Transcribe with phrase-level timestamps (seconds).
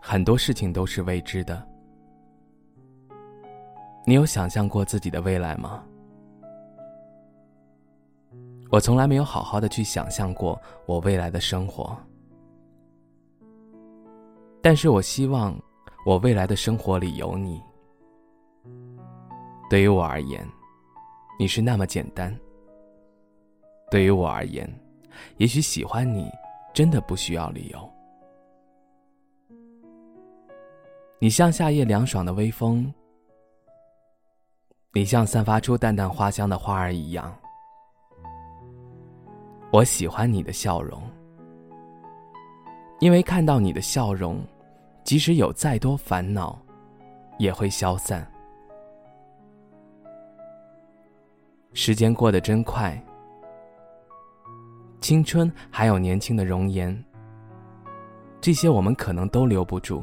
[0.00, 1.64] 很多事情都是未知的。
[4.06, 5.84] 你有想象过自己的未来吗？
[8.70, 11.96] 我从来没有好好的去想象过我未来的生活。
[14.62, 15.54] 但是我希望
[16.06, 17.60] 我未来的生活里有你。
[19.68, 20.46] 对于我而言，
[21.38, 22.34] 你是那么简单。
[23.90, 24.68] 对于我而言，
[25.36, 26.30] 也许喜欢你
[26.72, 27.92] 真的不需要理由。
[31.22, 32.90] 你像夏夜凉爽的微风，
[34.94, 37.36] 你像散发出淡淡花香的花儿一样。
[39.70, 41.02] 我喜欢你的笑容，
[43.00, 44.42] 因为看到你的笑容，
[45.04, 46.58] 即使有再多烦恼，
[47.38, 48.26] 也会消散。
[51.74, 52.98] 时间过得真快，
[55.02, 57.04] 青春还有年轻的容颜，
[58.40, 60.02] 这些我们可能都留不住。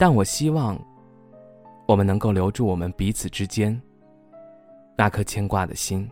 [0.00, 0.78] 但我希望，
[1.88, 3.82] 我们能够留住我们彼此之间
[4.96, 6.08] 那颗牵挂的心。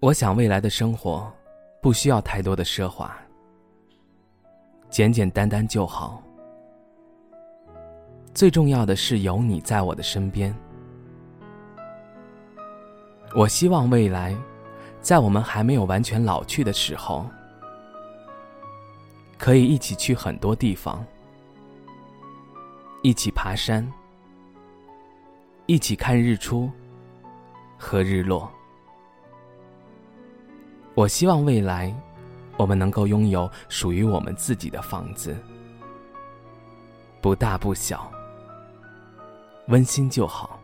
[0.00, 1.30] 我想未来的生活
[1.82, 3.14] 不需要太多的奢华，
[4.88, 6.22] 简简单单就好。
[8.32, 10.54] 最重要的是有你在我的身边。
[13.34, 14.34] 我希望未来，
[15.02, 17.26] 在我们还没有完全老去的时候，
[19.36, 21.04] 可以一起去很多地方。
[23.06, 23.88] 一起爬山，
[25.66, 26.68] 一起看日出
[27.78, 28.50] 和日落。
[30.96, 31.94] 我希望未来，
[32.56, 35.36] 我们能够拥有属于我们自己的房子，
[37.20, 38.10] 不大不小，
[39.68, 40.60] 温馨就好。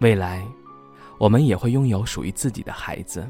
[0.00, 0.46] 未来，
[1.16, 3.26] 我们也会拥有属于自己的孩子。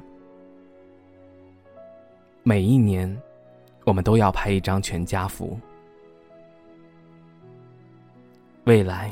[2.43, 3.17] 每一年，
[3.85, 5.57] 我们都要拍一张全家福。
[8.65, 9.11] 未来，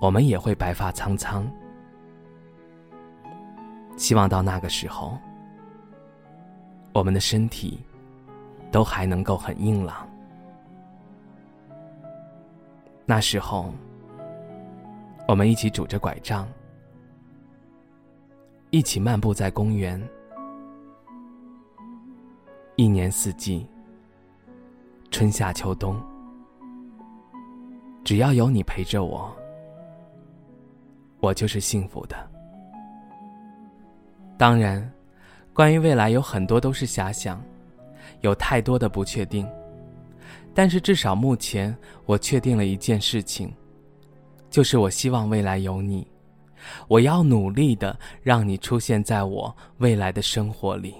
[0.00, 1.50] 我们也会白发苍苍。
[3.96, 5.18] 希望到那个时候，
[6.92, 7.82] 我们的身体
[8.70, 10.06] 都还能够很硬朗。
[13.06, 13.72] 那时候，
[15.26, 16.46] 我们一起拄着拐杖，
[18.70, 20.00] 一起漫步在公园，
[22.76, 23.66] 一年四季，
[25.10, 26.00] 春夏秋冬。
[28.04, 29.34] 只要有你陪着我，
[31.20, 32.14] 我就是幸福的。
[34.36, 34.92] 当然，
[35.54, 37.42] 关于未来有很多都是遐想，
[38.20, 39.48] 有太多的不确定。
[40.52, 43.52] 但是至少目前，我确定了一件事情，
[44.50, 46.06] 就是我希望未来有你，
[46.88, 50.94] 我要努力的让你出现在我未来的生活里。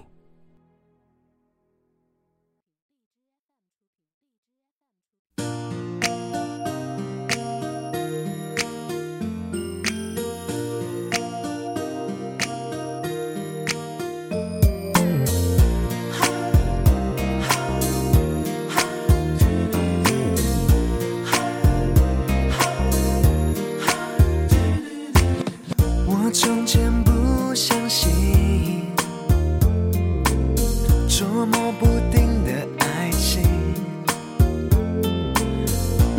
[31.95, 32.51] 不定的
[32.81, 33.41] 爱情。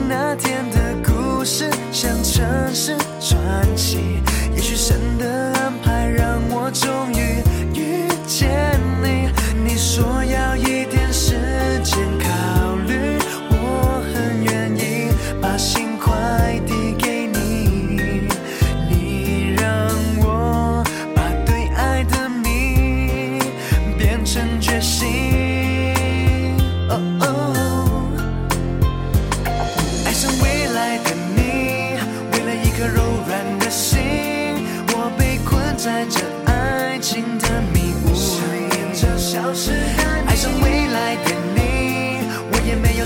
[0.08, 4.22] 那天的故事像城市传奇
[4.56, 7.44] 也许神的安排让我终于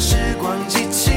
[0.01, 1.11] 时光机器，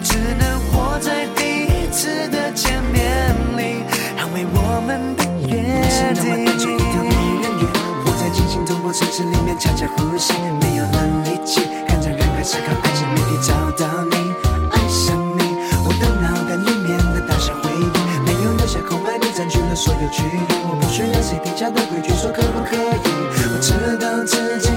[0.00, 3.82] 只能活在第一次的见面里，
[4.16, 5.56] 捍卫我们的约
[6.14, 6.24] 定。
[8.04, 10.65] 我在惊心走过城市里面，恰恰呼吸，没有。
[22.36, 22.78] 可不可以？
[23.48, 24.68] 我知道自己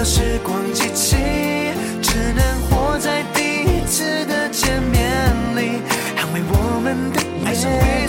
[0.00, 1.14] 有时光机器，
[2.00, 5.10] 只能活在第一次的见面
[5.54, 5.82] 里，
[6.16, 7.99] 捍卫我们的爱。